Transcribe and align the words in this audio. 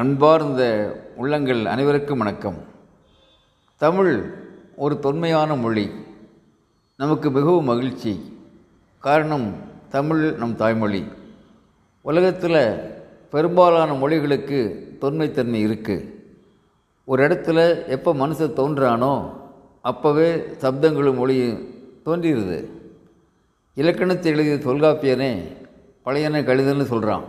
அன்பார்ந்த 0.00 0.62
உள்ளங்கள் 1.16 1.66
அனைவருக்கும் 1.66 2.18
வணக்கம். 2.18 2.56
தமிழ் 3.76 4.34
ஒரு 4.76 4.98
தொன்மையான 4.98 5.54
மொழி. 5.54 5.90
நமக்கு 6.96 7.30
மிகவும் 7.30 7.64
மகிழ்ச்சி. 7.64 8.32
காரணம் 8.98 9.52
தமிழ் 9.88 10.32
நம் 10.32 10.56
தாய்மொழி. 10.56 11.04
உலகத்தில் 12.00 12.78
பெரும்பாலான 13.30 13.92
மொழிகளுக்கு 13.92 14.58
தொன்மைத்தன்மை 15.00 15.60
இருக்குது 15.66 16.08
ஒரு 17.04 17.28
இடத்துல 17.28 17.86
எப்போ 17.86 18.14
மனுஷன் 18.14 18.58
தோன்றானோ 18.60 19.32
அப்போவே 19.84 20.28
சப்தங்களும் 20.60 21.16
மொழியும் 21.16 21.60
தோன்றிடுது. 22.04 22.68
இலக்கணத்தை 23.74 24.32
எழுதிய 24.32 24.56
தொல்காப்பியனே 24.56 25.56
பழையன 26.04 26.42
கழுதல்னு 26.42 26.82
சொல்கிறான் 26.82 27.24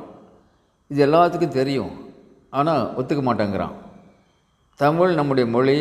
இது 0.87 1.05
எல்லாத்துக்கும் 1.05 1.57
தெரியும். 1.59 2.03
ஆனால் 2.59 2.83
ஒத்துக்க 2.99 3.21
மாட்டேங்கிறான். 3.27 3.75
தமிழ் 4.79 5.11
நம்முடைய 5.19 5.45
மொழி 5.55 5.77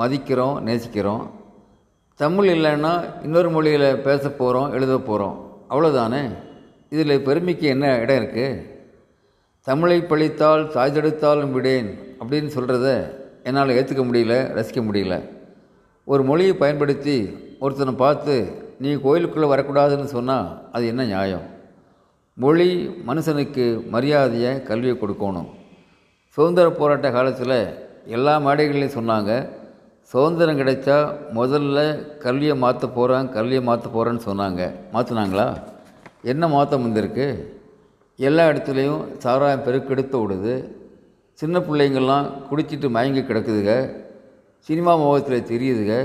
மதிக்கிறோம் 0.00 0.56
நேசிக்கிறோம். 0.68 1.24
தமிழ் 2.20 2.48
இல்லைன்னா 2.56 2.92
இன்னொரு 3.26 3.48
மொழியில் 3.54 3.88
பேச 4.06 4.22
போகிறோம் 4.40 4.72
எழுத 4.76 4.94
போகிறோம் 5.08 5.36
அவ்வளோதானே 5.70 6.22
இதில் 6.94 7.24
பெருமைக்கு 7.26 7.66
என்ன 7.74 7.86
இடம் 8.02 8.18
இருக்குது 8.20 8.62
தமிழை 9.66 9.98
பழித்தால் 10.10 10.64
தாய்தெடுத்தாலும் 10.76 11.54
விடேன் 11.56 11.88
அப்படின்னு 12.20 12.50
சொல்கிறத 12.56 12.88
என்னால் 13.48 13.74
ஏற்றுக்க 13.78 14.02
முடியல 14.08 14.34
ரசிக்க 14.58 14.80
முடியல. 14.86 15.14
ஒரு 16.12 16.22
மொழியை 16.28 16.54
பயன்படுத்தி 16.62 17.16
ஒருத்தனை 17.64 17.94
பார்த்து 18.04 18.34
நீ 18.82 18.90
கோயிலுக்குள்ளே 19.04 19.48
வரக்கூடாதுன்னு 19.52 20.08
சொன்னால் 20.16 20.48
அது 20.74 20.84
என்ன 20.92 21.04
நியாயம்? 21.12 21.46
மொழி 22.44 22.68
மனுஷனுக்கு 23.08 23.66
மரியாதையை 23.94 24.52
கல்வியை 24.68 24.96
கொடுக்கணும். 25.02 25.50
சுதந்திர 26.36 26.70
போராட்ட 26.70 27.10
காலத்தில் 27.10 27.58
எல்லா 28.06 28.32
மேடைகள்லையும் 28.38 28.96
சொன்னாங்க 28.96 29.30
சுதந்திரம் 30.10 30.58
கிடைச்சா 30.58 30.96
முதல்ல 31.34 31.78
கல்வியை 32.24 32.56
மாற்ற 32.56 32.88
போகிறேன் 32.88 33.28
கல்வியை 33.36 33.62
மாற்ற 33.62 33.86
போகிறேன்னு 33.94 34.22
சொன்னாங்க. 34.26 34.62
மாற்றினாங்களா 34.92 35.46
என்ன 36.22 36.48
மாற்றம் 36.48 36.82
வந்திருக்கு? 36.82 37.26
எல்லா 38.16 38.48
இடத்துலையும் 38.48 39.00
சாராயம் 39.18 39.64
பெருக்கெடுத்து 39.66 40.16
விடுது. 40.22 40.54
சின்ன 41.32 41.58
பிள்ளைங்கள்லாம் 41.58 42.28
குடிச்சிட்டு 42.50 42.90
மயங்கி 42.90 43.20
கிடக்குதுங்க. 43.20 43.74
சினிமா 44.58 44.94
முகத்தில் 44.96 45.48
தெரியுதுங்க. 45.52 45.96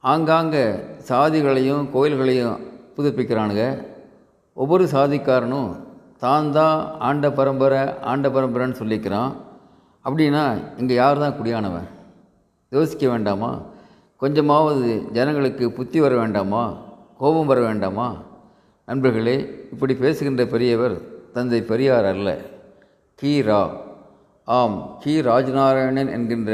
ஆங்காங்கே 0.00 0.64
சாதிகளையும் 1.08 1.84
கோயில்களையும் 1.94 2.56
புதுப்பிக்கிறானுங்க. 2.96 3.84
ஒவ்வொரு 4.54 4.84
சாதிக்காரனும் 4.84 5.70
தான் 6.22 6.52
தான் 6.52 6.78
ஆண்ட 6.98 7.26
பரம்பரை 7.32 7.80
ஆண்ட 8.10 8.28
பரம்பரைன்னு 8.28 8.80
சொல்லிக்கிறான். 8.80 9.32
அப்படின்னா 10.04 10.44
இங்கே 10.78 10.94
யார் 10.94 11.18
தான் 11.18 11.36
குடியானவன்? 11.38 11.88
யோசிக்க 12.68 13.08
வேண்டாமா? 13.08 13.50
கொஞ்சமாவது 14.22 14.88
ஜனங்களுக்கு 15.12 15.72
புத்தி 15.72 16.00
வர 16.00 16.16
வேண்டாமா? 16.16 16.62
கோபம் 17.18 17.46
வர 17.46 17.60
வேண்டாமா? 17.60 18.08
நண்பர்களே 18.84 19.36
இப்படி 19.72 19.94
பேசுகின்ற 19.94 20.46
பெரியவர் 20.46 20.96
தந்தை 21.32 21.60
பெரியார் 21.62 22.04
அல்ல. 22.04 22.28
கீரா 23.18 23.62
ஆம் 24.44 24.76
கி. 25.02 25.14
ராஜநாராயணன் 25.22 26.10
என்கின்ற 26.16 26.52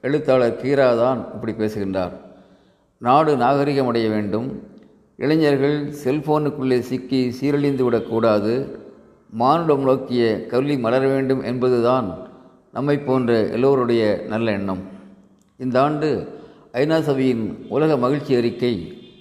எழுத்தாளர் 0.00 0.60
கீரா 0.62 0.88
தான் 1.02 1.20
இப்படி 1.34 1.52
பேசுகின்றார். 1.52 2.14
நாடு 2.98 3.36
நாகரிகமடைய 3.36 4.08
வேண்டும். 4.16 4.48
இளைஞர்கள் 5.16 5.76
செல்போனுக்குள்ளே 6.04 6.78
சிக்கி 6.78 7.20
சீரழிந்து 7.40 7.82
விடக்கூடாது. 7.82 8.54
மானுடம் 9.40 9.84
நோக்கிய 9.88 10.24
கல்வி 10.52 10.76
மலர 10.84 11.02
வேண்டும் 11.12 11.42
என்பதுதான் 11.50 12.08
நம்மை 12.76 12.96
போன்ற 12.98 13.30
எல்லோருடைய 13.56 14.02
நல்ல 14.32 14.46
எண்ணம். 14.58 14.82
இந்த 15.60 15.76
ஆண்டு 15.82 16.08
ஐநா 16.80 16.98
சபையின் 17.08 17.42
உலக 17.68 17.96
மகிழ்ச்சி 18.04 18.32
அறிக்கை 18.40 18.72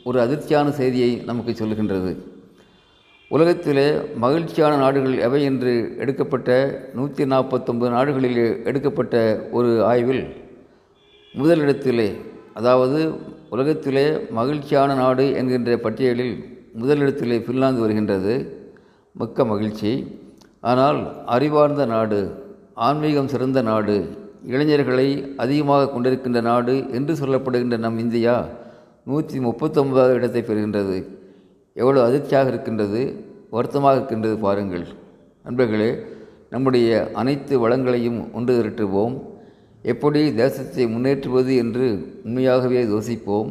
ஒரு 0.04 0.18
அதிர்ச்சியான 0.26 0.70
செய்தியை 0.80 1.12
நமக்கு 1.30 1.52
சொல்கின்றது 1.52 2.12
உலகத்திலே 3.32 3.88
மகிழ்ச்சியான 4.24 4.74
நாடுகள் 4.78 5.16
எவை 5.18 5.44
என்று 5.50 5.74
எடுக்கப்பட்ட 5.98 6.50
நூற்றி 6.96 7.24
நாற்பத்தொம்பது 7.26 7.92
நாடுகளில் 7.98 8.42
எடுக்கப்பட்ட 8.70 9.16
ஒரு 9.52 9.72
ஆய்வில் 9.92 10.24
முதலிடத்திலே 11.36 12.10
அதாவது 12.54 13.00
உலகத்திலே 13.50 14.08
மகிழ்ச்சியான 14.40 14.96
நாடு 14.96 15.26
என்கின்ற 15.40 15.78
பட்டியலில் 15.78 16.36
முதலிடத்திலே 16.82 17.38
ஃபின்லாந்து 17.46 17.84
வருகின்றது. 17.86 18.36
மிக்க 19.16 19.46
மகிழ்ச்சி. 19.50 19.92
ஆனால் 20.70 21.00
அறிவார்ந்த 21.36 21.84
நாடு 21.94 22.20
ஆன்மீகம் 22.86 23.32
சிறந்த 23.34 23.60
நாடு 23.70 23.96
இளைஞர்களை 24.52 25.08
அதிகமாக 25.44 25.90
கொண்டிருக்கின்ற 25.92 26.40
நாடு 26.48 26.76
என்று 26.98 27.14
சொல்லப்படுகின்ற 27.22 27.78
நம் 27.86 28.00
இந்தியா 28.04 28.36
நூற்றி 29.10 29.38
முப்பத்தொன்பதாவது 29.48 30.16
இடத்தை 30.20 30.42
பெறுகின்றது. 30.50 30.98
எவ்வளோ 31.82 32.02
அதிர்ச்சியாக 32.08 32.52
இருக்கின்றது 32.54 33.02
வருத்தமாக 33.56 33.96
இருக்கின்றது 33.98 34.36
பாருங்கள். 34.48 34.86
நண்பர்களே 35.46 35.92
நம்முடைய 36.54 36.90
அனைத்து 37.22 37.54
வளங்களையும் 37.66 38.20
ஒன்று 38.38 38.54
திரட்டுவோம். 38.60 39.16
எப்படி 39.94 40.22
தேசத்தை 40.42 40.84
முன்னேற்றுவது 40.96 41.54
என்று 41.64 41.88
உண்மையாகவே 42.26 42.82
யோசிப்போம். 42.94 43.50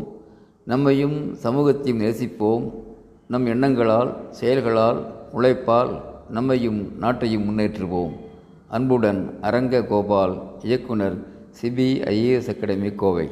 நம்மையும் 0.73 1.17
சமூகத்தையும் 1.45 2.03
நேசிப்போம். 2.05 2.65
நம் 3.33 3.47
எண்ணங்களால் 3.55 4.11
செயல்களால் 4.39 5.01
உழைப்பால் 5.33 5.93
நம்மையும் 6.31 6.81
நாட்டையும் 7.01 7.47
முன்னேற்றுவோம். 7.49 8.15
அன்புடன் 8.69 9.39
அரங்க 9.41 9.83
கோபால் 9.83 10.35
இயக்குனர் 10.63 11.17
சிபிஐஏஎஸ் 11.61 12.51
அகாடமி 12.53 12.91
கோவை. 12.95 13.29